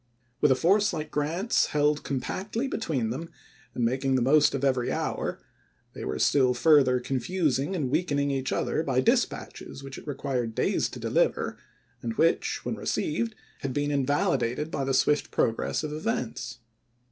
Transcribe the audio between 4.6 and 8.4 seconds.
every hour, they were still further confusing and weakening